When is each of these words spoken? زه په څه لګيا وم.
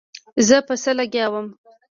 زه 0.47 0.57
په 0.67 0.73
څه 0.81 0.91
لګيا 0.99 1.25
وم. 1.31 1.47